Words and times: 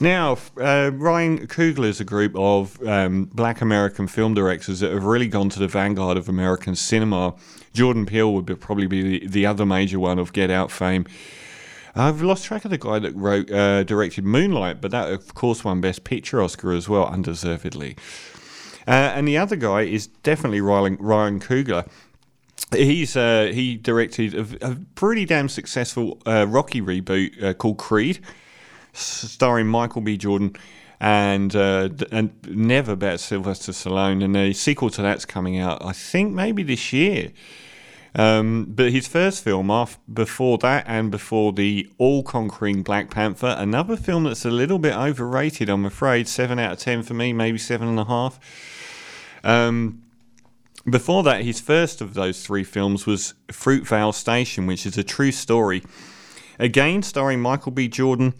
Now, 0.00 0.38
uh, 0.60 0.90
Ryan 0.92 1.46
Coogler 1.46 1.84
is 1.84 2.00
a 2.00 2.04
group 2.04 2.34
of 2.34 2.84
um, 2.84 3.26
black 3.26 3.60
American 3.60 4.08
film 4.08 4.34
directors 4.34 4.80
that 4.80 4.90
have 4.90 5.04
really 5.04 5.28
gone 5.28 5.48
to 5.50 5.60
the 5.60 5.68
vanguard 5.68 6.16
of 6.16 6.28
American 6.28 6.74
cinema. 6.74 7.36
Jordan 7.74 8.04
Peele 8.04 8.32
would 8.34 8.44
be, 8.44 8.56
probably 8.56 8.88
be 8.88 9.20
the, 9.20 9.26
the, 9.28 9.46
other 9.46 9.64
major 9.64 10.00
one 10.00 10.18
of 10.18 10.32
Get 10.32 10.50
Out 10.50 10.72
fame. 10.72 11.06
I've 11.94 12.22
lost 12.22 12.44
track 12.44 12.64
of 12.64 12.72
the 12.72 12.78
guy 12.78 12.98
that 12.98 13.14
wrote, 13.14 13.52
uh, 13.52 13.84
directed 13.84 14.24
Moonlight, 14.24 14.80
but 14.80 14.90
that, 14.90 15.12
of 15.12 15.32
course, 15.34 15.62
won 15.62 15.80
Best 15.80 16.02
Picture 16.02 16.42
Oscar 16.42 16.72
as 16.72 16.88
well, 16.88 17.06
undeservedly. 17.06 17.96
Uh, 18.88 19.12
and 19.14 19.28
the 19.28 19.38
other 19.38 19.54
guy 19.54 19.82
is 19.82 20.08
definitely 20.08 20.60
Ryan, 20.60 20.96
Ryan 20.98 21.38
Coogler. 21.38 21.88
He's 22.72 23.16
uh, 23.16 23.52
he 23.54 23.76
directed 23.76 24.34
a, 24.34 24.70
a, 24.72 24.76
pretty 24.96 25.24
damn 25.24 25.48
successful 25.48 26.20
uh, 26.26 26.46
Rocky 26.48 26.80
reboot 26.82 27.40
uh, 27.40 27.54
called 27.54 27.78
Creed 27.78 28.18
starring 28.94 29.66
Michael 29.66 30.00
B. 30.00 30.16
Jordan 30.16 30.56
and 31.00 31.54
uh, 31.54 31.90
and 32.10 32.32
never 32.48 32.96
better 32.96 33.18
Sylvester 33.18 33.72
Stallone. 33.72 34.24
And 34.24 34.36
a 34.36 34.52
sequel 34.52 34.88
to 34.90 35.02
that's 35.02 35.26
coming 35.26 35.58
out, 35.58 35.84
I 35.84 35.92
think, 35.92 36.32
maybe 36.32 36.62
this 36.62 36.92
year. 36.92 37.32
Um, 38.16 38.66
but 38.68 38.92
his 38.92 39.08
first 39.08 39.42
film, 39.42 39.72
before 40.12 40.58
that, 40.58 40.84
and 40.86 41.10
before 41.10 41.52
the 41.52 41.90
all-conquering 41.98 42.84
Black 42.84 43.10
Panther, 43.10 43.56
another 43.58 43.96
film 43.96 44.22
that's 44.22 44.44
a 44.44 44.50
little 44.50 44.78
bit 44.78 44.94
overrated, 44.94 45.68
I'm 45.68 45.84
afraid. 45.84 46.28
Seven 46.28 46.60
out 46.60 46.74
of 46.74 46.78
ten 46.78 47.02
for 47.02 47.14
me, 47.14 47.32
maybe 47.32 47.58
seven 47.58 47.88
and 47.88 47.98
a 47.98 48.04
half. 48.04 48.38
Um, 49.42 50.04
before 50.88 51.24
that, 51.24 51.42
his 51.42 51.60
first 51.60 52.00
of 52.00 52.14
those 52.14 52.46
three 52.46 52.62
films 52.62 53.04
was 53.04 53.34
Fruitvale 53.48 54.14
Station, 54.14 54.68
which 54.68 54.86
is 54.86 54.96
a 54.96 55.02
true 55.02 55.32
story. 55.32 55.82
Again, 56.60 57.02
starring 57.02 57.40
Michael 57.40 57.72
B. 57.72 57.88
Jordan 57.88 58.34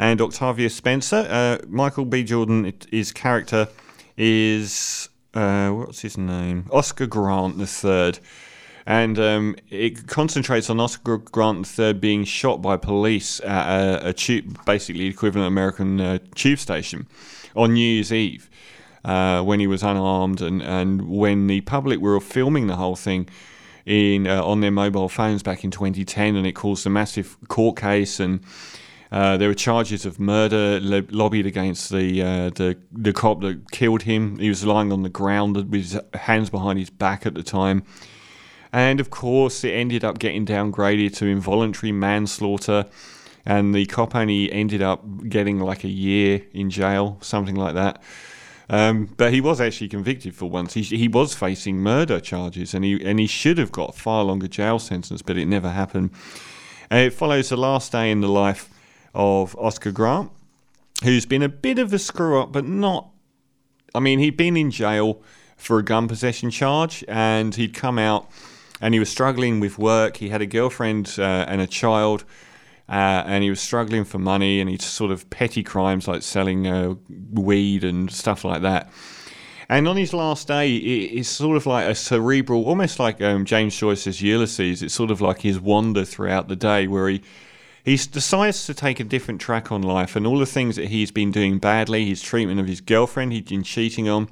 and 0.00 0.18
Octavia 0.22 0.70
Spencer. 0.70 1.26
Uh, 1.28 1.58
Michael 1.68 2.06
B. 2.06 2.24
Jordan, 2.24 2.72
his 2.90 3.12
character 3.12 3.68
is 4.16 5.10
uh, 5.34 5.68
what's 5.68 6.00
his 6.00 6.16
name? 6.16 6.64
Oscar 6.72 7.06
Grant 7.06 7.60
III. 7.60 8.14
And 8.86 9.18
um, 9.18 9.56
it 9.68 10.08
concentrates 10.08 10.70
on 10.70 10.80
Oscar 10.80 11.18
Grant 11.18 11.78
III 11.78 11.92
being 11.92 12.24
shot 12.24 12.62
by 12.62 12.78
police 12.78 13.40
at 13.40 13.78
a, 13.78 14.08
a 14.08 14.12
tube, 14.14 14.64
basically 14.64 15.04
equivalent 15.04 15.46
American 15.46 16.00
uh, 16.00 16.18
tube 16.34 16.58
station, 16.58 17.06
on 17.54 17.74
New 17.74 17.86
Year's 17.86 18.10
Eve. 18.10 18.48
Uh, 19.02 19.42
when 19.42 19.60
he 19.60 19.66
was 19.66 19.82
unarmed, 19.82 20.42
and, 20.42 20.60
and 20.60 21.08
when 21.08 21.46
the 21.46 21.62
public 21.62 22.00
were 22.00 22.20
filming 22.20 22.66
the 22.66 22.76
whole 22.76 22.96
thing 22.96 23.26
in 23.86 24.26
uh, 24.26 24.44
on 24.44 24.60
their 24.60 24.70
mobile 24.70 25.08
phones 25.08 25.42
back 25.42 25.64
in 25.64 25.70
2010, 25.70 26.36
and 26.36 26.46
it 26.46 26.52
caused 26.52 26.86
a 26.86 26.90
massive 26.90 27.38
court 27.48 27.78
case, 27.78 28.20
and 28.20 28.40
uh, 29.12 29.36
there 29.36 29.48
were 29.48 29.54
charges 29.54 30.06
of 30.06 30.20
murder 30.20 30.78
lo- 30.80 31.06
lobbied 31.10 31.46
against 31.46 31.90
the, 31.90 32.22
uh, 32.22 32.50
the 32.50 32.76
the 32.92 33.12
cop 33.12 33.40
that 33.40 33.70
killed 33.72 34.02
him. 34.02 34.38
He 34.38 34.48
was 34.48 34.64
lying 34.64 34.92
on 34.92 35.02
the 35.02 35.08
ground 35.08 35.56
with 35.56 35.72
his 35.72 36.00
hands 36.14 36.48
behind 36.48 36.78
his 36.78 36.90
back 36.90 37.26
at 37.26 37.34
the 37.34 37.42
time. 37.42 37.82
And 38.72 39.00
of 39.00 39.10
course, 39.10 39.64
it 39.64 39.70
ended 39.70 40.04
up 40.04 40.20
getting 40.20 40.46
downgraded 40.46 41.16
to 41.16 41.26
involuntary 41.26 41.90
manslaughter, 41.90 42.86
and 43.44 43.74
the 43.74 43.84
cop 43.86 44.14
only 44.14 44.52
ended 44.52 44.80
up 44.80 45.04
getting 45.28 45.58
like 45.58 45.82
a 45.82 45.88
year 45.88 46.42
in 46.52 46.70
jail, 46.70 47.18
something 47.20 47.56
like 47.56 47.74
that. 47.74 48.00
Um, 48.68 49.06
but 49.16 49.32
he 49.32 49.40
was 49.40 49.60
actually 49.60 49.88
convicted 49.88 50.36
for 50.36 50.48
once. 50.48 50.74
He, 50.74 50.82
he 50.82 51.08
was 51.08 51.34
facing 51.34 51.78
murder 51.78 52.20
charges, 52.20 52.74
and 52.74 52.84
he 52.84 53.04
and 53.04 53.18
he 53.18 53.26
should 53.26 53.58
have 53.58 53.72
got 53.72 53.90
a 53.90 53.98
far 53.98 54.22
longer 54.22 54.46
jail 54.46 54.78
sentence, 54.78 55.20
but 55.20 55.36
it 55.36 55.46
never 55.46 55.70
happened. 55.70 56.10
And 56.88 57.06
it 57.06 57.12
follows 57.12 57.48
the 57.48 57.56
last 57.56 57.90
day 57.90 58.12
in 58.12 58.20
the 58.20 58.28
life 58.28 58.68
of 59.14 59.56
Oscar 59.56 59.92
Grant, 59.92 60.30
who's 61.04 61.26
been 61.26 61.42
a 61.42 61.48
bit 61.48 61.78
of 61.78 61.92
a 61.92 61.98
screw 61.98 62.40
up, 62.40 62.52
but 62.52 62.64
not. 62.64 63.10
I 63.94 64.00
mean, 64.00 64.18
he'd 64.18 64.36
been 64.36 64.56
in 64.56 64.70
jail 64.70 65.22
for 65.56 65.78
a 65.78 65.82
gun 65.82 66.08
possession 66.08 66.50
charge, 66.50 67.04
and 67.08 67.54
he'd 67.54 67.74
come 67.74 67.98
out 67.98 68.30
and 68.80 68.94
he 68.94 69.00
was 69.00 69.10
struggling 69.10 69.60
with 69.60 69.78
work. 69.78 70.16
He 70.16 70.30
had 70.30 70.40
a 70.40 70.46
girlfriend 70.46 71.14
uh, 71.18 71.22
and 71.22 71.60
a 71.60 71.66
child, 71.66 72.24
uh, 72.88 73.22
and 73.26 73.44
he 73.44 73.50
was 73.50 73.60
struggling 73.60 74.04
for 74.04 74.18
money, 74.18 74.60
and 74.60 74.70
he'd 74.70 74.82
sort 74.82 75.10
of 75.10 75.28
petty 75.30 75.62
crimes 75.62 76.08
like 76.08 76.22
selling 76.22 76.66
uh, 76.66 76.94
weed 77.32 77.84
and 77.84 78.10
stuff 78.10 78.44
like 78.44 78.62
that. 78.62 78.90
And 79.68 79.86
on 79.86 79.96
his 79.96 80.12
last 80.12 80.48
day, 80.48 80.74
it's 80.76 81.28
sort 81.28 81.56
of 81.56 81.64
like 81.64 81.88
a 81.88 81.94
cerebral, 81.94 82.64
almost 82.64 82.98
like 82.98 83.20
um, 83.22 83.44
James 83.44 83.76
Joyce's 83.76 84.20
Ulysses. 84.20 84.82
It's 84.82 84.94
sort 84.94 85.12
of 85.12 85.20
like 85.20 85.42
his 85.42 85.60
wander 85.60 86.04
throughout 86.04 86.48
the 86.48 86.56
day, 86.56 86.88
where 86.88 87.08
he 87.08 87.22
he 87.84 87.96
decides 87.96 88.66
to 88.66 88.74
take 88.74 89.00
a 89.00 89.04
different 89.04 89.40
track 89.40 89.72
on 89.72 89.82
life 89.82 90.16
and 90.16 90.26
all 90.26 90.38
the 90.38 90.46
things 90.46 90.76
that 90.76 90.88
he's 90.88 91.10
been 91.10 91.30
doing 91.30 91.58
badly 91.58 92.04
his 92.06 92.22
treatment 92.22 92.60
of 92.60 92.66
his 92.66 92.80
girlfriend 92.80 93.32
he's 93.32 93.42
been 93.42 93.62
cheating 93.62 94.08
on 94.08 94.28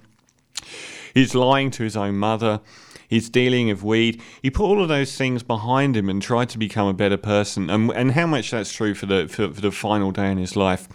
he's 1.14 1.34
lying 1.34 1.70
to 1.70 1.82
his 1.82 1.96
own 1.96 2.16
mother 2.16 2.60
he's 3.08 3.28
dealing 3.28 3.68
with 3.68 3.82
weed 3.82 4.20
he 4.42 4.50
put 4.50 4.64
all 4.64 4.82
of 4.82 4.88
those 4.88 5.16
things 5.16 5.42
behind 5.42 5.96
him 5.96 6.08
and 6.08 6.22
tried 6.22 6.48
to 6.48 6.58
become 6.58 6.86
a 6.86 6.94
better 6.94 7.16
person. 7.16 7.70
And, 7.70 7.90
and 7.92 8.12
how 8.12 8.26
much 8.26 8.50
that's 8.50 8.72
true 8.72 8.94
for 8.94 9.06
the 9.06 9.28
for, 9.28 9.52
for 9.52 9.60
the 9.60 9.72
final 9.72 10.10
day 10.10 10.30
in 10.30 10.38
his 10.38 10.56
life 10.56 10.88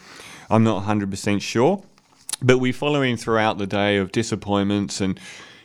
i'm 0.49 0.63
not 0.63 0.83
100% 0.83 1.41
sure. 1.41 1.83
But 2.41 2.57
we 2.57 2.73
follow 2.73 3.01
him 3.01 3.15
throughout 3.15 3.57
the 3.57 3.67
day 3.67 3.95
of 3.97 4.11
disappointments 4.11 4.99
and 4.99 5.17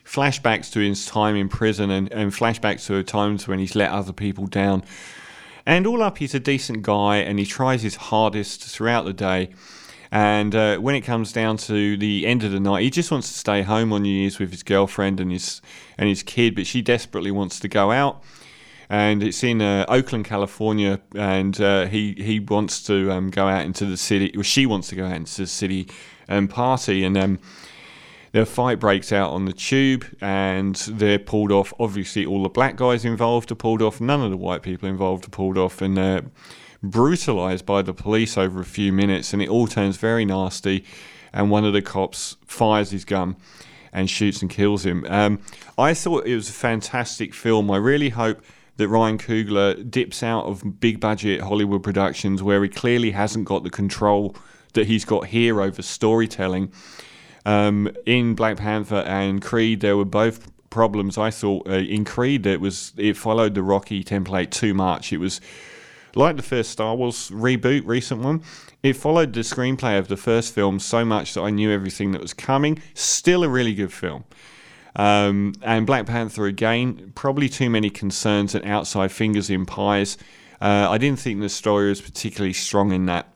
flashbacks 0.05 0.73
to 0.73 0.81
his 0.81 1.07
time 1.07 1.37
in 1.37 1.49
prison 1.49 1.91
and, 1.91 2.11
and 2.13 2.33
flashbacks 2.33 2.87
to 2.87 3.03
times 3.03 3.47
when 3.47 3.59
he's 3.59 3.75
let 3.75 3.91
other 3.91 4.13
people 4.13 4.47
down 4.47 4.83
and 5.69 5.87
all 5.87 6.03
up, 6.03 6.17
he's 6.17 6.35
a 6.35 6.41
decent 6.41 6.81
guy 6.81 7.19
and 7.19 7.39
he 7.39 7.45
tries 7.45 7.83
his 7.83 7.97
hardest 7.97 8.65
throughout 8.65 9.05
the 9.05 9.13
day. 9.13 9.51
And 10.11 10.55
uh, 10.55 10.79
when 10.79 10.95
it 10.95 11.03
comes 11.03 11.31
down 11.31 11.59
to 11.59 11.99
the 11.99 12.27
end 12.27 12.43
of 12.43 12.53
the 12.53 12.59
night, 12.59 12.85
he 12.85 12.89
just 12.89 13.11
wants 13.11 13.29
to 13.29 13.39
stay 13.39 13.61
home 13.61 13.93
on 13.93 14.03
New 14.03 14.09
Year's 14.09 14.39
with 14.39 14.51
his 14.51 14.63
girlfriend 14.63 15.21
and 15.21 15.31
his 15.31 15.61
and 15.99 16.09
his 16.09 16.23
kid, 16.23 16.55
but 16.55 16.67
she 16.67 16.81
desperately 16.81 17.31
wants 17.31 17.61
to 17.61 17.69
go 17.69 17.91
out. 17.91 18.25
And 18.89 19.23
it's 19.23 19.45
in 19.45 19.61
uh, 19.61 19.85
Oakland, 19.91 20.25
California, 20.25 21.03
and 21.15 21.61
uh, 21.61 21.85
he 21.85 22.15
he 22.15 22.41
wants 22.41 22.83
to 22.85 23.13
um, 23.13 23.29
go 23.29 23.47
out 23.47 23.67
into 23.67 23.85
the 23.85 23.99
city. 23.99 24.33
Well, 24.35 24.45
she 24.45 24.65
wants 24.65 24.89
to 24.89 24.97
go 24.97 25.05
out 25.05 25.17
into 25.17 25.43
the 25.43 25.47
city 25.47 25.87
and 26.29 26.49
party. 26.49 27.05
And 27.05 27.19
um, 27.19 27.39
the 28.33 28.45
fight 28.45 28.79
breaks 28.79 29.13
out 29.13 29.31
on 29.31 29.45
the 29.45 29.53
tube 29.53 30.05
and 30.21 30.75
they're 30.75 31.19
pulled 31.19 31.53
off. 31.53 31.73
Obviously, 31.81 32.27
all 32.27 32.43
the 32.43 32.49
black 32.49 32.77
guys 32.77 33.05
involved 33.05 33.51
are 33.51 33.57
pulled 33.57 33.83
off, 33.83 34.01
none 34.01 34.23
of 34.23 34.31
the 34.31 34.37
white 34.37 34.63
people 34.63 34.89
involved 34.89 35.27
are 35.27 35.31
pulled 35.31 35.59
off, 35.59 35.81
and 35.81 35.97
they're 35.97 36.25
brutalized 36.83 37.67
by 37.67 37.83
the 37.83 37.95
police 37.95 38.37
over 38.37 38.61
a 38.61 38.65
few 38.65 38.93
minutes. 38.93 39.33
And 39.33 39.43
it 39.43 39.49
all 39.49 39.67
turns 39.67 39.97
very 39.97 40.25
nasty. 40.25 40.85
And 41.33 41.51
one 41.51 41.65
of 41.65 41.73
the 41.73 41.83
cops 41.83 42.37
fires 42.47 42.91
his 42.91 43.05
gun 43.05 43.37
and 43.93 44.09
shoots 44.09 44.43
and 44.43 44.51
kills 44.51 44.85
him. 44.85 45.05
Um, 45.09 45.41
I 45.77 45.95
thought 45.95 46.27
it 46.27 46.35
was 46.35 46.49
a 46.49 46.53
fantastic 46.53 47.35
film. 47.35 47.71
I 47.71 47.77
really 47.77 48.11
hope 48.11 48.43
that 48.77 48.89
Ryan 48.89 49.19
Coogler 49.19 49.91
dips 49.91 50.23
out 50.23 50.45
of 50.45 50.81
big 50.81 51.01
budget 51.01 51.41
Hollywood 51.41 51.83
productions 51.83 52.43
where 52.43 52.63
he 52.63 52.69
clearly 52.69 53.11
hasn't 53.11 53.45
got 53.45 53.65
the 53.65 53.71
control 53.71 54.37
that 54.75 54.87
he's 54.87 55.05
got 55.05 55.27
here 55.27 55.61
over 55.61 55.83
storytelling 55.83 56.73
um, 57.49 57.89
in 58.05 58.35
Black 58.35 58.59
Panther 58.59 59.03
and 59.07 59.41
Creed, 59.41 59.81
there 59.81 59.97
were 59.97 60.05
both 60.05 60.51
problems. 60.69 61.17
I 61.17 61.31
thought 61.31 61.67
uh, 61.67 61.73
in 61.73 62.05
Creed 62.05 62.45
it 62.45 62.61
was 62.61 62.93
it 62.99 63.17
followed 63.17 63.55
the 63.55 63.63
Rocky 63.63 64.05
template 64.05 64.51
too 64.51 64.75
much. 64.75 65.15
It 65.15 65.17
was 65.17 65.41
like 66.15 66.37
the 66.37 66.43
first 66.43 66.71
Star 66.71 66.95
Wars 66.95 67.31
reboot, 67.31 67.87
recent 67.87 68.21
one. 68.21 68.43
It 68.83 68.93
followed 68.93 69.33
the 69.33 69.41
screenplay 69.41 69.99
of 69.99 70.09
the 70.09 70.17
first 70.19 70.55
film 70.55 70.79
so 70.79 71.07
much 71.07 71.33
that 71.35 71.41
I 71.41 71.49
knew 71.49 71.71
everything 71.71 72.13
that 72.13 72.21
was 72.21 72.35
coming. 72.35 72.83
Still 72.93 73.43
a 73.43 73.49
really 73.49 73.73
good 73.73 73.95
film. 73.95 74.25
Um, 74.95 75.55
and 75.63 75.87
Black 75.87 76.05
Panther 76.05 76.45
again, 76.45 77.13
probably 77.15 77.49
too 77.49 77.71
many 77.71 77.89
concerns 77.89 78.55
and 78.55 78.65
outside 78.67 79.11
fingers 79.11 79.49
in 79.49 79.65
pies. 79.65 80.19
Uh, 80.61 80.89
I 80.91 80.99
didn't 80.99 81.19
think 81.19 81.41
the 81.41 81.49
story 81.49 81.89
was 81.89 82.03
particularly 82.03 82.53
strong 82.53 82.93
in 82.93 83.07
that. 83.07 83.33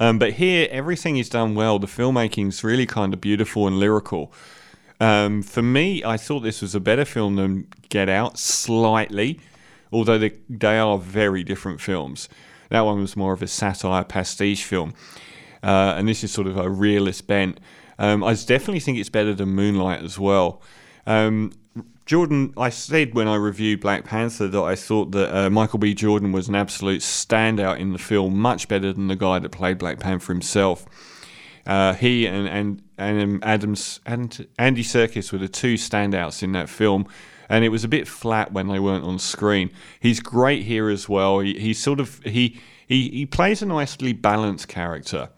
Um, 0.00 0.18
but 0.18 0.34
here, 0.34 0.68
everything 0.70 1.16
is 1.16 1.28
done 1.28 1.54
well. 1.54 1.78
The 1.78 1.86
filmmaking 1.86 2.48
is 2.48 2.64
really 2.64 2.86
kind 2.86 3.14
of 3.14 3.20
beautiful 3.20 3.66
and 3.66 3.78
lyrical. 3.78 4.32
Um, 5.00 5.42
for 5.42 5.62
me, 5.62 6.04
I 6.04 6.16
thought 6.16 6.40
this 6.40 6.62
was 6.62 6.74
a 6.74 6.80
better 6.80 7.04
film 7.04 7.36
than 7.36 7.66
Get 7.88 8.08
Out, 8.08 8.38
slightly, 8.38 9.40
although 9.92 10.18
they, 10.18 10.32
they 10.48 10.78
are 10.78 10.96
very 10.96 11.42
different 11.42 11.80
films. 11.80 12.28
That 12.68 12.82
one 12.82 13.00
was 13.00 13.16
more 13.16 13.32
of 13.32 13.42
a 13.42 13.48
satire 13.48 14.04
pastiche 14.04 14.64
film, 14.64 14.94
uh, 15.62 15.94
and 15.96 16.08
this 16.08 16.22
is 16.22 16.32
sort 16.32 16.46
of 16.46 16.56
a 16.56 16.70
realist 16.70 17.26
bent. 17.26 17.58
Um, 17.98 18.24
I 18.24 18.34
definitely 18.34 18.80
think 18.80 18.98
it's 18.98 19.10
better 19.10 19.34
than 19.34 19.50
Moonlight 19.50 20.02
as 20.02 20.18
well. 20.18 20.62
Um, 21.06 21.52
Jordan, 22.04 22.52
I 22.56 22.68
said 22.68 23.14
when 23.14 23.28
I 23.28 23.36
reviewed 23.36 23.80
Black 23.80 24.04
Panther 24.04 24.48
that 24.48 24.62
I 24.62 24.74
thought 24.74 25.12
that 25.12 25.34
uh, 25.34 25.50
Michael 25.50 25.78
B. 25.78 25.94
Jordan 25.94 26.32
was 26.32 26.48
an 26.48 26.54
absolute 26.54 27.00
standout 27.00 27.78
in 27.78 27.92
the 27.92 27.98
film, 27.98 28.38
much 28.38 28.68
better 28.68 28.92
than 28.92 29.08
the 29.08 29.16
guy 29.16 29.38
that 29.38 29.50
played 29.50 29.78
Black 29.78 30.00
Panther 30.00 30.32
himself. 30.32 30.84
Uh, 31.64 31.94
he 31.94 32.26
and 32.26 32.48
and 32.48 32.82
and 32.98 33.44
Adams 33.44 34.00
and 34.04 34.48
Andy 34.58 34.82
Serkis 34.82 35.32
were 35.32 35.38
the 35.38 35.48
two 35.48 35.74
standouts 35.74 36.42
in 36.42 36.52
that 36.52 36.68
film, 36.68 37.06
and 37.48 37.64
it 37.64 37.68
was 37.68 37.84
a 37.84 37.88
bit 37.88 38.08
flat 38.08 38.52
when 38.52 38.66
they 38.66 38.80
weren't 38.80 39.04
on 39.04 39.18
screen. 39.20 39.70
He's 40.00 40.18
great 40.18 40.64
here 40.64 40.88
as 40.88 41.08
well. 41.08 41.38
He, 41.38 41.58
he's 41.58 41.78
sort 41.78 42.00
of 42.00 42.20
he 42.24 42.60
he 42.88 43.10
he 43.10 43.26
plays 43.26 43.62
a 43.62 43.66
nicely 43.66 44.12
balanced 44.12 44.66
character. 44.66 45.28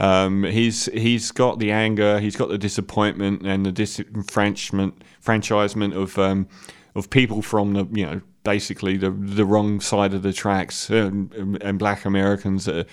Um, 0.00 0.44
he's 0.44 0.86
he's 0.86 1.30
got 1.30 1.58
the 1.58 1.70
anger, 1.70 2.18
he's 2.18 2.34
got 2.34 2.48
the 2.48 2.58
disappointment 2.58 3.46
and 3.46 3.66
the 3.66 3.72
disenfranchisement 3.72 4.94
franchisement 5.22 5.94
of 5.94 6.18
um, 6.18 6.48
of 6.94 7.10
people 7.10 7.42
from 7.42 7.74
the 7.74 7.86
you 7.92 8.06
know 8.06 8.20
basically 8.42 8.96
the 8.96 9.10
the 9.10 9.44
wrong 9.44 9.78
side 9.80 10.14
of 10.14 10.22
the 10.22 10.32
tracks 10.32 10.90
um, 10.90 11.58
and 11.60 11.78
black 11.78 12.06
Americans 12.06 12.64
that 12.64 12.88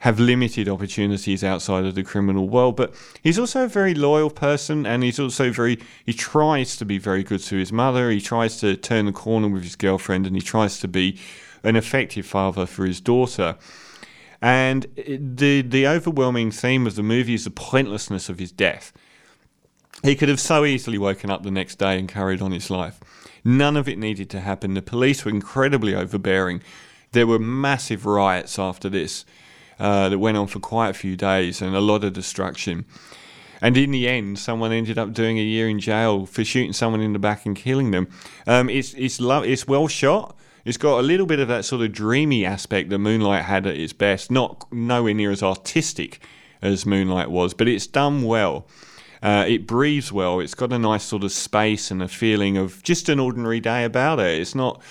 have 0.00 0.20
limited 0.20 0.68
opportunities 0.68 1.42
outside 1.42 1.86
of 1.86 1.94
the 1.94 2.02
criminal 2.02 2.50
world. 2.50 2.76
But 2.76 2.94
he's 3.22 3.38
also 3.38 3.64
a 3.64 3.68
very 3.68 3.94
loyal 3.94 4.28
person, 4.28 4.84
and 4.84 5.02
he's 5.02 5.18
also 5.18 5.50
very 5.50 5.78
he 6.04 6.12
tries 6.12 6.76
to 6.76 6.84
be 6.84 6.98
very 6.98 7.22
good 7.22 7.40
to 7.44 7.56
his 7.56 7.72
mother. 7.72 8.10
He 8.10 8.20
tries 8.20 8.60
to 8.60 8.76
turn 8.76 9.06
the 9.06 9.12
corner 9.12 9.48
with 9.48 9.62
his 9.62 9.76
girlfriend, 9.76 10.26
and 10.26 10.36
he 10.36 10.42
tries 10.42 10.78
to 10.80 10.88
be 10.88 11.18
an 11.62 11.76
effective 11.76 12.26
father 12.26 12.66
for 12.66 12.84
his 12.84 13.00
daughter. 13.00 13.56
And 14.46 14.86
the 14.94 15.62
the 15.62 15.88
overwhelming 15.88 16.52
theme 16.52 16.86
of 16.86 16.94
the 16.94 17.02
movie 17.02 17.34
is 17.34 17.42
the 17.42 17.50
pointlessness 17.50 18.28
of 18.28 18.38
his 18.38 18.52
death. 18.52 18.92
He 20.04 20.14
could 20.14 20.28
have 20.28 20.38
so 20.38 20.64
easily 20.64 20.98
woken 20.98 21.30
up 21.30 21.42
the 21.42 21.50
next 21.50 21.80
day 21.80 21.98
and 21.98 22.08
carried 22.08 22.40
on 22.40 22.52
his 22.52 22.70
life. 22.70 23.00
None 23.42 23.76
of 23.76 23.88
it 23.88 23.98
needed 23.98 24.30
to 24.30 24.40
happen. 24.40 24.74
The 24.74 24.82
police 24.82 25.24
were 25.24 25.32
incredibly 25.32 25.96
overbearing. 25.96 26.62
There 27.10 27.26
were 27.26 27.40
massive 27.40 28.06
riots 28.06 28.56
after 28.56 28.88
this 28.88 29.24
uh, 29.80 30.10
that 30.10 30.20
went 30.20 30.36
on 30.36 30.46
for 30.46 30.60
quite 30.60 30.90
a 30.90 30.94
few 30.94 31.16
days 31.16 31.60
and 31.60 31.74
a 31.74 31.80
lot 31.80 32.04
of 32.04 32.12
destruction. 32.12 32.84
And 33.60 33.76
in 33.76 33.90
the 33.90 34.06
end, 34.06 34.38
someone 34.38 34.70
ended 34.70 34.96
up 34.96 35.12
doing 35.12 35.40
a 35.40 35.42
year 35.42 35.68
in 35.68 35.80
jail 35.80 36.24
for 36.24 36.44
shooting 36.44 36.72
someone 36.72 37.00
in 37.00 37.14
the 37.14 37.18
back 37.18 37.46
and 37.46 37.56
killing 37.56 37.90
them. 37.90 38.06
Um, 38.46 38.70
it's 38.70 38.94
it's 38.94 39.20
lo- 39.20 39.42
it's 39.42 39.66
well 39.66 39.88
shot. 39.88 40.36
It's 40.66 40.76
got 40.76 40.98
a 40.98 41.02
little 41.02 41.26
bit 41.26 41.38
of 41.38 41.46
that 41.46 41.64
sort 41.64 41.82
of 41.82 41.92
dreamy 41.92 42.44
aspect 42.44 42.90
that 42.90 42.98
Moonlight 42.98 43.44
had 43.44 43.68
at 43.68 43.76
its 43.76 43.92
best. 43.92 44.32
Not 44.32 44.66
nowhere 44.72 45.14
near 45.14 45.30
as 45.30 45.40
artistic 45.40 46.20
as 46.60 46.84
Moonlight 46.84 47.30
was, 47.30 47.54
but 47.54 47.68
it's 47.68 47.86
done 47.86 48.24
well. 48.24 48.66
Uh, 49.22 49.44
it 49.46 49.64
breathes 49.64 50.10
well. 50.10 50.40
It's 50.40 50.54
got 50.54 50.72
a 50.72 50.78
nice 50.78 51.04
sort 51.04 51.22
of 51.22 51.30
space 51.30 51.92
and 51.92 52.02
a 52.02 52.08
feeling 52.08 52.56
of 52.56 52.82
just 52.82 53.08
an 53.08 53.20
ordinary 53.20 53.60
day 53.60 53.84
about 53.84 54.18
it. 54.18 54.40
It's 54.40 54.56
not 54.56 54.82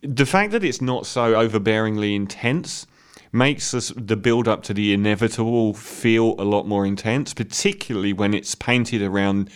the 0.00 0.26
fact 0.26 0.52
that 0.52 0.62
it's 0.62 0.80
not 0.80 1.06
so 1.06 1.34
overbearingly 1.34 2.14
intense 2.14 2.86
makes 3.32 3.72
the 3.96 4.16
build 4.16 4.46
up 4.46 4.62
to 4.62 4.74
the 4.74 4.92
inevitable 4.92 5.74
feel 5.74 6.36
a 6.38 6.44
lot 6.44 6.68
more 6.68 6.86
intense, 6.86 7.34
particularly 7.34 8.12
when 8.12 8.32
it's 8.32 8.54
painted 8.54 9.02
around 9.02 9.50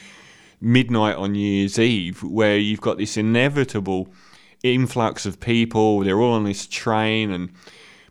midnight 0.61 1.15
on 1.15 1.33
New 1.33 1.39
Year's 1.39 1.79
Eve, 1.79 2.25
where 2.25 2.59
you've 2.59 2.81
got 2.81 2.99
this 2.99 3.17
inevitable 3.17 4.09
influx 4.65 5.27
of 5.27 5.39
people. 5.39 6.01
They're 6.01 6.21
all 6.21 6.33
on 6.33 6.45
this 6.45 6.67
train, 6.67 7.31
and 7.31 7.53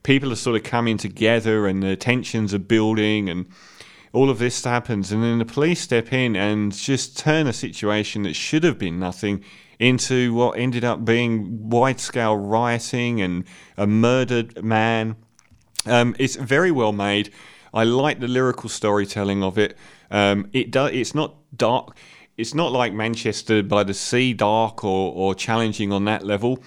people 0.04 0.32
are 0.32 0.38
sort 0.38 0.56
of 0.56 0.64
coming 0.64 0.98
together, 0.98 1.68
and 1.68 1.84
the 1.84 1.98
tensions 1.98 2.54
are 2.54 2.60
building, 2.60 3.28
and 3.28 3.48
all 4.14 4.30
of 4.30 4.40
this 4.40 4.64
happens. 4.64 5.12
And 5.12 5.22
then 5.22 5.40
the 5.40 5.46
police 5.46 5.82
step 5.82 6.14
in 6.14 6.38
and 6.38 6.72
just 6.72 7.18
turn 7.18 7.48
a 7.48 7.54
situation 7.54 8.24
that 8.24 8.36
should 8.36 8.64
have 8.64 8.78
been 8.78 9.00
nothing 9.00 9.44
into 9.80 10.34
what 10.34 10.58
ended 10.58 10.86
up 10.86 11.04
being 11.04 11.70
wide 11.70 12.00
scale 12.00 12.38
rioting 12.38 13.20
and 13.20 13.44
a 13.76 13.88
murdered 13.88 14.64
man. 14.64 15.16
Um, 15.86 16.16
it's 16.20 16.36
very 16.36 16.72
well 16.72 16.94
made. 16.94 17.34
I 17.74 17.84
like 17.84 18.20
the 18.20 18.28
lyrical 18.28 18.70
storytelling 18.70 19.44
of 19.44 19.58
it. 19.58 19.76
Um, 20.12 20.48
it 20.54 20.70
does. 20.70 20.92
It's 20.94 21.16
not 21.16 21.36
dark 21.58 21.98
it's 22.38 22.54
not 22.54 22.72
like 22.72 22.94
Manchester 22.94 23.62
by 23.62 23.84
the 23.84 23.94
Sea, 23.94 24.34
dark 24.34 24.84
or, 24.84 25.14
or 25.14 25.36
challenging 25.36 25.92
on 25.92 26.06
that 26.06 26.26
level. 26.26 26.64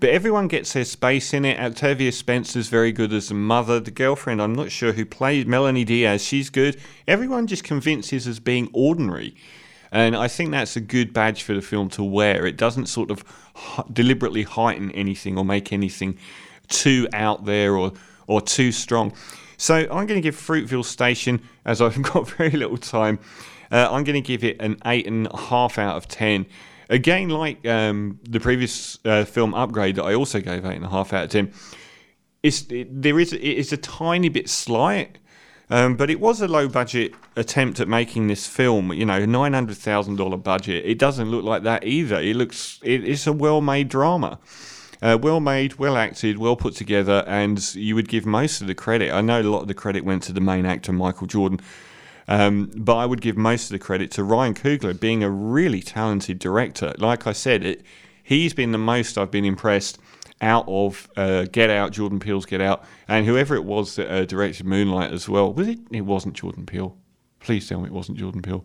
But 0.00 0.10
everyone 0.10 0.48
gets 0.48 0.72
their 0.72 0.84
space 0.84 1.32
in 1.32 1.44
it. 1.44 1.58
Octavia 1.58 2.12
Spencer's 2.12 2.68
very 2.68 2.92
good 2.92 3.12
as 3.12 3.30
a 3.30 3.34
mother. 3.34 3.78
The 3.80 3.90
girlfriend, 3.90 4.42
I'm 4.42 4.54
not 4.54 4.70
sure 4.70 4.92
who 4.92 5.06
played 5.06 5.46
Melanie 5.46 5.84
Diaz, 5.84 6.22
she's 6.22 6.50
good. 6.50 6.80
Everyone 7.06 7.46
just 7.46 7.64
convinces 7.64 8.26
as 8.26 8.40
being 8.40 8.68
ordinary. 8.72 9.36
And 9.92 10.16
I 10.16 10.26
think 10.26 10.50
that's 10.50 10.74
a 10.74 10.80
good 10.80 11.12
badge 11.12 11.44
for 11.44 11.54
the 11.54 11.62
film 11.62 11.88
to 11.90 12.02
wear. 12.02 12.44
It 12.44 12.56
doesn't 12.56 12.86
sort 12.86 13.12
of 13.12 13.24
deliberately 13.92 14.42
heighten 14.42 14.90
anything 14.90 15.38
or 15.38 15.44
make 15.44 15.72
anything 15.72 16.18
too 16.66 17.06
out 17.12 17.44
there 17.44 17.76
or, 17.76 17.92
or 18.26 18.40
too 18.40 18.72
strong. 18.72 19.12
So 19.64 19.76
I'm 19.76 20.06
going 20.06 20.08
to 20.08 20.20
give 20.20 20.36
Fruitvale 20.36 20.84
Station, 20.84 21.40
as 21.64 21.80
I've 21.80 22.02
got 22.12 22.28
very 22.28 22.50
little 22.50 22.76
time, 22.76 23.18
uh, 23.72 23.88
I'm 23.90 24.04
going 24.04 24.12
to 24.12 24.20
give 24.20 24.44
it 24.44 24.60
an 24.60 24.76
eight 24.84 25.06
and 25.06 25.26
a 25.28 25.38
half 25.38 25.78
out 25.78 25.96
of 25.96 26.06
ten. 26.06 26.44
Again, 26.90 27.30
like 27.30 27.66
um, 27.66 28.20
the 28.28 28.40
previous 28.40 28.98
uh, 29.06 29.24
film 29.24 29.54
Upgrade 29.54 29.96
that 29.96 30.04
I 30.04 30.12
also 30.12 30.42
gave 30.42 30.66
eight 30.66 30.76
and 30.76 30.84
a 30.84 30.90
half 30.90 31.14
out 31.14 31.24
of 31.24 31.30
ten, 31.30 31.50
it's, 32.42 32.70
it, 32.70 32.88
there 32.90 33.18
is 33.18 33.32
it 33.32 33.40
is 33.40 33.72
a 33.72 33.78
tiny 33.78 34.28
bit 34.28 34.50
slight, 34.50 35.16
um, 35.70 35.96
but 35.96 36.10
it 36.10 36.20
was 36.20 36.42
a 36.42 36.46
low 36.46 36.68
budget 36.68 37.14
attempt 37.34 37.80
at 37.80 37.88
making 37.88 38.26
this 38.26 38.46
film. 38.46 38.92
You 38.92 39.06
know, 39.06 39.24
nine 39.24 39.54
hundred 39.54 39.78
thousand 39.78 40.16
dollar 40.16 40.36
budget. 40.36 40.84
It 40.84 40.98
doesn't 40.98 41.30
look 41.30 41.42
like 41.42 41.62
that 41.62 41.86
either. 41.86 42.20
It 42.20 42.36
looks 42.36 42.80
it, 42.82 43.02
it's 43.08 43.26
a 43.26 43.32
well 43.32 43.62
made 43.62 43.88
drama. 43.88 44.38
Uh, 45.04 45.18
well 45.20 45.38
made, 45.38 45.74
well 45.74 45.98
acted, 45.98 46.38
well 46.38 46.56
put 46.56 46.74
together, 46.74 47.22
and 47.26 47.74
you 47.74 47.94
would 47.94 48.08
give 48.08 48.24
most 48.24 48.62
of 48.62 48.66
the 48.66 48.74
credit. 48.74 49.12
I 49.12 49.20
know 49.20 49.38
a 49.38 49.42
lot 49.42 49.60
of 49.60 49.68
the 49.68 49.74
credit 49.74 50.02
went 50.02 50.22
to 50.22 50.32
the 50.32 50.40
main 50.40 50.64
actor, 50.64 50.94
Michael 50.94 51.26
Jordan, 51.26 51.60
um, 52.26 52.70
but 52.74 52.96
I 52.96 53.04
would 53.04 53.20
give 53.20 53.36
most 53.36 53.64
of 53.64 53.72
the 53.72 53.78
credit 53.78 54.10
to 54.12 54.24
Ryan 54.24 54.54
Coogler 54.54 54.98
being 54.98 55.22
a 55.22 55.28
really 55.28 55.82
talented 55.82 56.38
director. 56.38 56.94
Like 56.96 57.26
I 57.26 57.32
said, 57.32 57.62
it, 57.64 57.82
he's 58.22 58.54
been 58.54 58.72
the 58.72 58.78
most 58.78 59.18
I've 59.18 59.30
been 59.30 59.44
impressed 59.44 59.98
out 60.40 60.64
of 60.66 61.06
uh, 61.18 61.44
Get 61.52 61.68
Out, 61.68 61.92
Jordan 61.92 62.18
Peele's 62.18 62.46
Get 62.46 62.62
Out, 62.62 62.82
and 63.06 63.26
whoever 63.26 63.54
it 63.54 63.64
was 63.64 63.96
that 63.96 64.10
uh, 64.10 64.24
directed 64.24 64.64
Moonlight 64.64 65.12
as 65.12 65.28
well. 65.28 65.52
Was 65.52 65.68
it? 65.68 65.80
It 65.90 66.00
wasn't 66.00 66.32
Jordan 66.32 66.64
Peele. 66.64 66.96
Please 67.44 67.68
tell 67.68 67.80
me 67.80 67.86
it 67.86 67.92
wasn't 67.92 68.16
Jordan 68.16 68.40
Peele. 68.40 68.64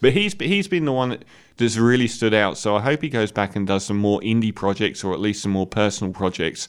But 0.00 0.12
he's 0.12 0.34
he's 0.34 0.66
been 0.66 0.84
the 0.84 0.92
one 0.92 1.10
that, 1.10 1.24
that's 1.56 1.76
really 1.76 2.08
stood 2.08 2.34
out. 2.34 2.58
So 2.58 2.76
I 2.76 2.80
hope 2.80 3.00
he 3.00 3.08
goes 3.08 3.30
back 3.30 3.54
and 3.54 3.66
does 3.66 3.86
some 3.86 3.96
more 3.96 4.20
indie 4.20 4.54
projects 4.54 5.04
or 5.04 5.14
at 5.14 5.20
least 5.20 5.42
some 5.42 5.52
more 5.52 5.66
personal 5.66 6.12
projects 6.12 6.66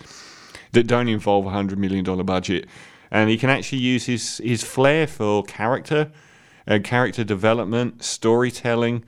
that 0.74 0.86
don't 0.86 1.08
involve 1.08 1.48
a 1.48 1.50
hundred 1.50 1.80
million 1.80 2.06
dollar 2.06 2.24
budget, 2.24 2.68
and 3.10 3.30
he 3.30 3.38
can 3.38 3.50
actually 3.50 3.80
use 3.80 4.06
his 4.06 4.38
his 4.38 4.64
flair 4.64 5.08
for 5.08 5.44
character 5.44 6.12
uh, 6.68 6.80
character 6.84 7.24
development, 7.24 8.04
storytelling, 8.04 9.04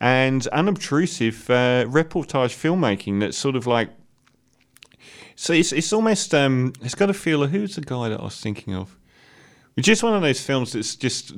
and 0.00 0.46
unobtrusive 0.48 1.48
uh, 1.50 1.84
reportage 1.86 2.54
filmmaking 2.54 3.20
that's 3.20 3.36
sort 3.36 3.56
of 3.56 3.66
like. 3.66 3.90
So 5.38 5.52
it's, 5.52 5.70
it's 5.70 5.92
almost, 5.92 6.34
um, 6.34 6.72
it's 6.80 6.94
got 6.94 7.10
a 7.10 7.14
feel 7.14 7.42
of 7.42 7.50
who's 7.50 7.76
the 7.76 7.82
guy 7.82 8.08
that 8.08 8.20
I 8.20 8.24
was 8.24 8.40
thinking 8.40 8.74
of? 8.74 8.96
It's 9.76 9.86
just 9.86 10.02
one 10.02 10.14
of 10.14 10.22
those 10.22 10.40
films 10.40 10.72
that's 10.72 10.96
just 10.96 11.34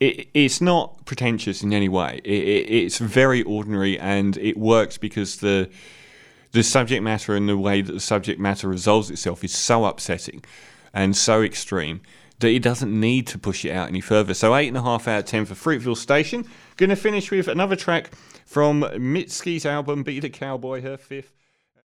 it, 0.00 0.28
it's 0.34 0.60
not 0.60 1.04
pretentious 1.04 1.62
in 1.62 1.72
any 1.72 1.88
way. 1.88 2.20
It, 2.24 2.42
it, 2.42 2.70
it's 2.70 2.98
very 2.98 3.42
ordinary, 3.42 3.98
and 3.98 4.36
it 4.38 4.56
works 4.56 4.98
because 4.98 5.36
the 5.36 5.70
the 6.52 6.62
subject 6.62 7.02
matter 7.02 7.34
and 7.34 7.48
the 7.48 7.58
way 7.58 7.82
that 7.82 7.92
the 7.92 8.00
subject 8.00 8.40
matter 8.40 8.68
resolves 8.68 9.10
itself 9.10 9.44
is 9.44 9.54
so 9.54 9.84
upsetting 9.84 10.42
and 10.94 11.14
so 11.14 11.42
extreme 11.42 12.00
that 12.38 12.48
it 12.48 12.62
doesn't 12.62 12.98
need 12.98 13.26
to 13.26 13.38
push 13.38 13.64
it 13.64 13.70
out 13.70 13.88
any 13.88 14.00
further. 14.00 14.32
So 14.32 14.54
eight 14.54 14.68
and 14.68 14.76
a 14.76 14.82
half 14.82 15.06
out 15.08 15.18
of 15.20 15.24
ten 15.26 15.44
for 15.44 15.54
Fruitvale 15.54 15.96
Station. 15.96 16.46
Going 16.76 16.90
to 16.90 16.96
finish 16.96 17.30
with 17.30 17.48
another 17.48 17.76
track 17.76 18.10
from 18.46 18.82
Mitski's 18.82 19.66
album 19.66 20.02
"Be 20.02 20.20
the 20.20 20.30
Cowboy," 20.30 20.80
her 20.82 20.96
fifth. 20.96 21.37